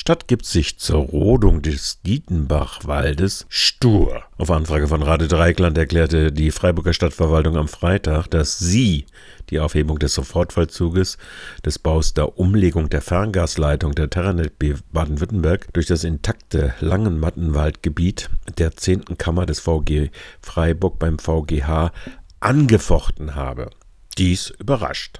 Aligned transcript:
Stadt 0.00 0.28
gibt 0.28 0.46
sich 0.46 0.78
zur 0.78 1.00
Rodung 1.00 1.60
des 1.60 2.00
Dietenbachwaldes 2.02 3.46
stur. 3.48 4.22
Auf 4.36 4.48
Anfrage 4.48 4.86
von 4.86 5.02
Rade 5.02 5.26
Dreikland 5.26 5.76
erklärte 5.76 6.30
die 6.30 6.52
Freiburger 6.52 6.92
Stadtverwaltung 6.92 7.56
am 7.56 7.66
Freitag, 7.66 8.28
dass 8.28 8.60
sie 8.60 9.06
die 9.50 9.58
Aufhebung 9.58 9.98
des 9.98 10.14
Sofortvollzuges 10.14 11.18
des 11.64 11.80
Baus 11.80 12.14
der 12.14 12.38
Umlegung 12.38 12.88
der 12.88 13.02
Ferngasleitung 13.02 13.92
der 13.96 14.08
Terranet 14.08 14.52
Baden-Württemberg 14.92 15.66
durch 15.72 15.86
das 15.86 16.04
intakte 16.04 16.74
Langenmattenwaldgebiet 16.78 18.30
der 18.56 18.76
10. 18.76 19.18
Kammer 19.18 19.46
des 19.46 19.58
VG 19.58 20.12
Freiburg 20.40 21.00
beim 21.00 21.18
VGH 21.18 21.90
angefochten 22.38 23.34
habe. 23.34 23.70
Dies 24.16 24.50
überrascht 24.60 25.18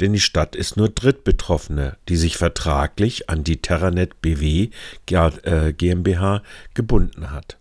denn 0.00 0.12
die 0.12 0.20
Stadt 0.20 0.56
ist 0.56 0.76
nur 0.76 0.88
Drittbetroffene, 0.88 1.96
die 2.08 2.16
sich 2.16 2.36
vertraglich 2.36 3.28
an 3.30 3.44
die 3.44 3.58
Terranet 3.58 4.20
BW 4.20 4.70
GmbH 5.06 6.36
äh, 6.36 6.40
gebunden 6.74 7.30
hat. 7.30 7.58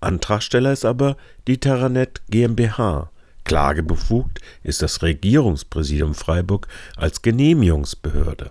Antragsteller 0.00 0.72
ist 0.72 0.84
aber 0.84 1.16
die 1.46 1.58
Terranet 1.58 2.22
GmbH. 2.30 3.10
Klagebefugt 3.44 4.40
ist 4.62 4.82
das 4.82 5.02
Regierungspräsidium 5.02 6.14
Freiburg 6.14 6.68
als 6.96 7.22
Genehmigungsbehörde. 7.22 8.50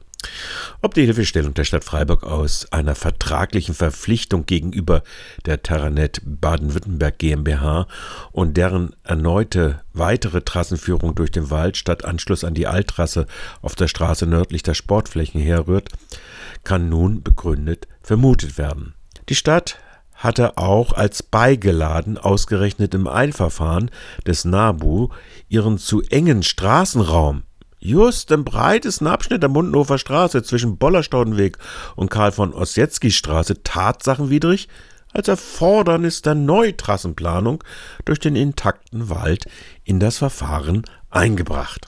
Ob 0.81 0.93
die 0.93 1.05
Hilfestellung 1.05 1.53
der 1.53 1.63
Stadt 1.63 1.83
Freiburg 1.83 2.23
aus 2.23 2.71
einer 2.71 2.95
vertraglichen 2.95 3.73
Verpflichtung 3.73 4.45
gegenüber 4.45 5.03
der 5.45 5.63
Terranet 5.63 6.21
Baden-Württemberg 6.23 7.17
GmbH 7.17 7.87
und 8.31 8.57
deren 8.57 8.95
erneute 9.03 9.81
weitere 9.93 10.41
Trassenführung 10.41 11.15
durch 11.15 11.31
den 11.31 11.49
Wald 11.49 11.77
statt 11.77 12.05
Anschluss 12.05 12.43
an 12.43 12.53
die 12.53 12.67
Alttrasse 12.67 13.25
auf 13.61 13.75
der 13.75 13.87
Straße 13.87 14.27
nördlich 14.27 14.63
der 14.63 14.75
Sportflächen 14.75 15.41
herrührt, 15.41 15.89
kann 16.63 16.89
nun 16.89 17.23
begründet 17.23 17.87
vermutet 18.01 18.57
werden. 18.57 18.93
Die 19.29 19.35
Stadt 19.35 19.79
hatte 20.17 20.57
auch 20.57 20.93
als 20.93 21.21
beigeladen, 21.21 22.17
ausgerechnet 22.17 22.93
im 22.93 23.07
Eilverfahren 23.07 23.91
des 24.25 24.45
NABU, 24.45 25.09
ihren 25.47 25.77
zu 25.77 26.01
engen 26.03 26.41
Straßenraum 26.43 27.43
Just 27.79 28.31
im 28.31 28.43
breitesten 28.43 29.07
Abschnitt 29.07 29.43
der 29.43 29.49
Mundenhofer 29.49 29.97
Straße 29.97 30.41
zwischen 30.43 30.77
Bollerstaudenweg 30.77 31.57
und 31.95 32.09
Karl 32.09 32.31
von 32.31 32.53
Ossietzky 32.53 33.11
Straße 33.11 33.61
tatsachenwidrig 33.63 34.67
als 35.13 35.27
Erfordernis 35.27 36.21
der 36.21 36.35
Neutrassenplanung 36.35 37.63
durch 38.05 38.19
den 38.19 38.35
intakten 38.35 39.09
Wald 39.09 39.45
in 39.83 39.99
das 39.99 40.17
Verfahren 40.17 40.83
eingebracht. 41.09 41.87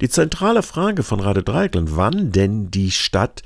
Die 0.00 0.08
zentrale 0.08 0.62
Frage 0.62 1.02
von 1.02 1.20
Rade 1.20 1.42
Dreikland, 1.42 1.96
wann 1.96 2.32
denn 2.32 2.70
die 2.70 2.90
Stadt 2.90 3.42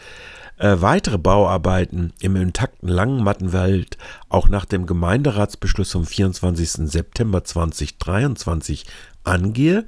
äh, 0.60 0.80
weitere 0.80 1.18
Bauarbeiten 1.18 2.12
im 2.20 2.36
intakten 2.36 2.88
Langenmattenwald 2.88 3.96
auch 4.28 4.48
nach 4.48 4.66
dem 4.66 4.86
Gemeinderatsbeschluss 4.86 5.92
vom 5.92 6.04
24. 6.04 6.90
September 6.90 7.42
2023 7.42 8.84
angehe, 9.24 9.86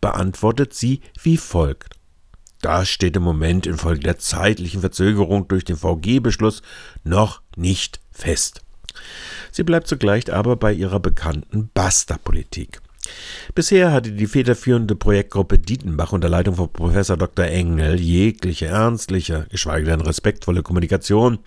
beantwortet 0.00 0.72
sie 0.72 1.00
wie 1.22 1.36
folgt. 1.36 1.96
Das 2.60 2.88
steht 2.88 3.16
im 3.16 3.22
Moment 3.22 3.66
infolge 3.66 4.00
der 4.00 4.18
zeitlichen 4.18 4.80
Verzögerung 4.80 5.48
durch 5.48 5.64
den 5.64 5.76
VG-Beschluss 5.76 6.62
noch 7.02 7.42
nicht 7.56 8.00
fest. 8.10 8.62
Sie 9.50 9.64
bleibt 9.64 9.88
zugleich 9.88 10.32
aber 10.32 10.56
bei 10.56 10.72
ihrer 10.72 11.00
bekannten 11.00 11.70
Basta-Politik. 11.74 12.80
Bisher 13.54 13.92
hatte 13.92 14.10
die 14.10 14.26
federführende 14.26 14.96
Projektgruppe 14.96 15.60
Dietenbach 15.60 16.10
unter 16.10 16.28
Leitung 16.28 16.56
von 16.56 16.72
Professor 16.72 17.16
Dr. 17.16 17.44
Engel 17.44 18.00
jegliche 18.00 18.66
ernstliche, 18.66 19.46
geschweige 19.48 19.86
denn 19.86 20.00
respektvolle 20.00 20.64
Kommunikation 20.64 21.38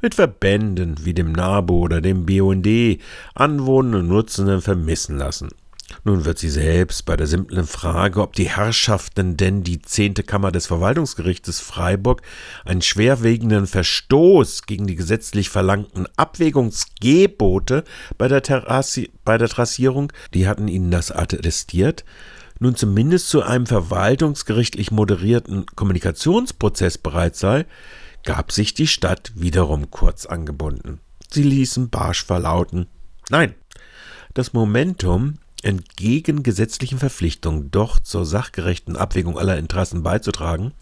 mit 0.00 0.14
Verbänden 0.14 1.04
wie 1.04 1.12
dem 1.12 1.32
NABU 1.32 1.80
oder 1.80 2.00
dem 2.00 2.24
BUND, 2.24 3.00
Anwohnern 3.34 4.02
und 4.02 4.08
Nutzenden 4.08 4.62
vermissen 4.62 5.18
lassen. 5.18 5.48
Nun 6.04 6.24
wird 6.24 6.38
sie 6.38 6.48
selbst 6.48 7.04
bei 7.04 7.16
der 7.16 7.26
simplen 7.26 7.66
Frage, 7.66 8.22
ob 8.22 8.34
die 8.34 8.48
Herrschaften 8.48 9.36
denn 9.36 9.62
die 9.62 9.82
zehnte 9.82 10.22
Kammer 10.22 10.52
des 10.52 10.66
Verwaltungsgerichtes 10.66 11.60
Freiburg 11.60 12.22
einen 12.64 12.82
schwerwiegenden 12.82 13.66
Verstoß 13.66 14.62
gegen 14.62 14.86
die 14.86 14.94
gesetzlich 14.94 15.50
verlangten 15.50 16.06
Abwägungsgebote 16.16 17.84
bei 18.16 18.28
der, 18.28 18.42
Terrassi 18.42 19.10
bei 19.24 19.36
der 19.36 19.48
Trassierung, 19.48 20.12
die 20.32 20.48
hatten 20.48 20.68
ihnen 20.68 20.90
das 20.90 21.10
attestiert, 21.10 22.04
nun 22.58 22.76
zumindest 22.76 23.28
zu 23.28 23.42
einem 23.42 23.66
verwaltungsgerichtlich 23.66 24.90
moderierten 24.90 25.66
Kommunikationsprozess 25.66 26.98
bereit 26.98 27.36
sei, 27.36 27.66
gab 28.24 28.52
sich 28.52 28.74
die 28.74 28.86
Stadt 28.86 29.32
wiederum 29.34 29.90
kurz 29.90 30.26
angebunden. 30.26 31.00
Sie 31.30 31.42
ließen 31.42 31.90
barsch 31.90 32.24
verlauten, 32.24 32.86
nein, 33.30 33.54
das 34.34 34.52
Momentum 34.52 35.38
entgegen 35.62 36.42
gesetzlichen 36.42 36.98
Verpflichtungen 36.98 37.70
doch 37.70 38.00
zur 38.00 38.24
sachgerechten 38.24 38.96
Abwägung 38.96 39.38
aller 39.38 39.58
Interessen 39.58 40.02
beizutragen, 40.02 40.72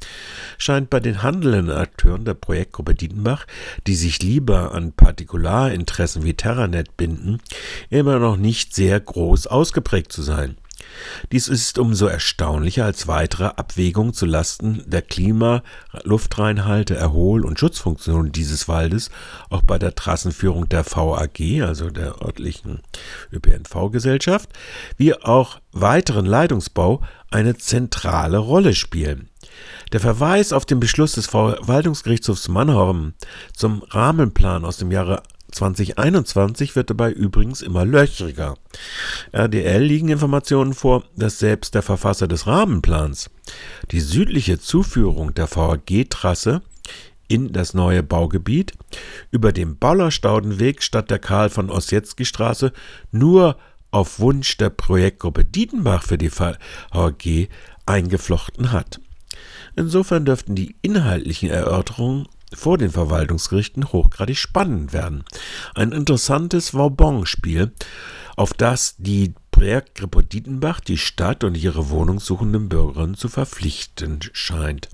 scheint 0.56 0.90
bei 0.90 1.00
den 1.00 1.22
handelnden 1.22 1.70
Akteuren 1.70 2.24
der 2.24 2.34
Projektgruppe 2.34 2.94
Dietenbach, 2.94 3.46
die 3.86 3.94
sich 3.94 4.22
lieber 4.22 4.74
an 4.74 4.92
Partikularinteressen 4.92 6.24
wie 6.24 6.34
Terranet 6.34 6.96
binden, 6.96 7.40
immer 7.90 8.18
noch 8.18 8.36
nicht 8.36 8.74
sehr 8.74 8.98
groß 9.00 9.46
ausgeprägt 9.46 10.12
zu 10.12 10.22
sein. 10.22 10.56
Dies 11.32 11.48
ist 11.48 11.78
umso 11.78 12.06
erstaunlicher 12.06 12.84
als 12.84 13.06
weitere 13.08 13.44
Abwägung 13.44 14.12
zu 14.12 14.26
Lasten 14.26 14.82
der 14.86 15.02
Klima-, 15.02 15.62
Luftreinhalte, 16.04 16.96
Erhol- 16.96 17.44
und 17.44 17.58
Schutzfunktionen 17.58 18.32
dieses 18.32 18.68
Waldes 18.68 19.10
auch 19.50 19.62
bei 19.62 19.78
der 19.78 19.94
Trassenführung 19.94 20.68
der 20.68 20.84
VAG, 20.84 21.62
also 21.62 21.90
der 21.90 22.22
örtlichen 22.22 22.80
ÖPNV-Gesellschaft, 23.32 24.50
wie 24.96 25.14
auch 25.14 25.60
weiteren 25.72 26.26
Leitungsbau 26.26 27.02
eine 27.30 27.56
zentrale 27.56 28.38
Rolle 28.38 28.74
spielen. 28.74 29.28
Der 29.92 30.00
Verweis 30.00 30.52
auf 30.52 30.66
den 30.66 30.80
Beschluss 30.80 31.12
des 31.12 31.26
Verwaltungsgerichtshofs 31.26 32.48
Mannheim 32.48 33.14
zum 33.54 33.82
Rahmenplan 33.82 34.64
aus 34.64 34.76
dem 34.76 34.90
Jahre 34.90 35.22
2021 35.58 36.76
wird 36.76 36.90
dabei 36.90 37.10
übrigens 37.10 37.62
immer 37.62 37.84
löchriger. 37.84 38.56
RDL 39.32 39.82
liegen 39.82 40.08
Informationen 40.08 40.72
vor, 40.72 41.04
dass 41.16 41.38
selbst 41.38 41.74
der 41.74 41.82
Verfasser 41.82 42.28
des 42.28 42.46
Rahmenplans 42.46 43.30
die 43.90 44.00
südliche 44.00 44.58
Zuführung 44.60 45.34
der 45.34 45.48
VAG-Trasse 45.48 46.62
in 47.26 47.52
das 47.52 47.74
neue 47.74 48.02
Baugebiet 48.02 48.72
über 49.30 49.52
den 49.52 49.76
Ballerstaudenweg 49.76 50.82
statt 50.82 51.10
der 51.10 51.18
Karl 51.18 51.50
von 51.50 51.70
Ossietzky 51.70 52.24
Straße 52.24 52.72
nur 53.10 53.58
auf 53.90 54.20
Wunsch 54.20 54.56
der 54.58 54.70
Projektgruppe 54.70 55.44
Dietenbach 55.44 56.04
für 56.04 56.18
die 56.18 56.30
VAG 56.30 57.48
eingeflochten 57.84 58.70
hat. 58.72 59.00
Insofern 59.76 60.24
dürften 60.24 60.54
die 60.54 60.76
inhaltlichen 60.82 61.50
Erörterungen 61.50 62.28
vor 62.54 62.78
den 62.78 62.90
Verwaltungsgerichten 62.90 63.92
hochgradig 63.92 64.38
spannend 64.38 64.92
werden. 64.92 65.24
Ein 65.74 65.92
interessantes 65.92 66.74
Vauban-Spiel, 66.74 67.72
auf 68.36 68.52
das 68.52 68.94
die 68.98 69.34
Projektgruppe 69.50 70.22
Dietenbach 70.22 70.78
die 70.78 70.98
Stadt 70.98 71.42
und 71.42 71.56
ihre 71.56 71.90
wohnungssuchenden 71.90 72.68
Bürgerinnen 72.68 73.16
zu 73.16 73.28
verpflichten 73.28 74.20
scheint. 74.32 74.88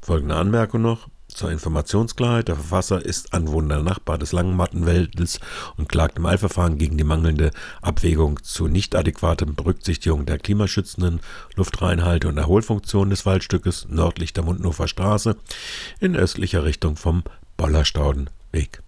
Folgende 0.00 0.36
Anmerkung 0.36 0.80
noch 0.80 1.09
zur 1.30 1.50
Informationsklarheit. 1.50 2.48
Der 2.48 2.56
Verfasser 2.56 3.04
ist 3.04 3.32
Anwohner 3.32 3.82
Nachbar 3.82 4.18
des 4.18 4.32
Langmattenwäldes 4.32 5.40
und 5.76 5.88
klagt 5.88 6.18
im 6.18 6.26
Eilverfahren 6.26 6.78
gegen 6.78 6.98
die 6.98 7.04
mangelnde 7.04 7.50
Abwägung 7.82 8.42
zu 8.42 8.68
nicht 8.68 8.94
adäquatem 8.94 9.54
Berücksichtigung 9.54 10.26
der 10.26 10.38
klimaschützenden 10.38 11.20
Luftreinhalte 11.56 12.28
und 12.28 12.38
Erholfunktion 12.38 13.10
des 13.10 13.26
Waldstückes 13.26 13.86
nördlich 13.88 14.32
der 14.32 14.44
Mundnofer 14.44 14.88
Straße 14.88 15.36
in 16.00 16.16
östlicher 16.16 16.64
Richtung 16.64 16.96
vom 16.96 17.22
Bollerstaudenweg. 17.56 18.82